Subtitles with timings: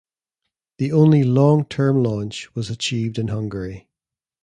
[0.79, 3.87] The only long term launch was achieved in Hungary.